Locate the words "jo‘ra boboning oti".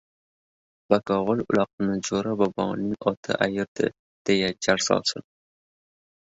2.09-3.37